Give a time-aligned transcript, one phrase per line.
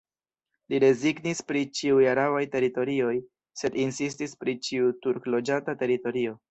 [0.71, 3.13] Ili rezignis pri ĉiuj arabaj teritorioj,
[3.63, 6.39] sed insistis pri ĉiu turk-loĝata teritorio.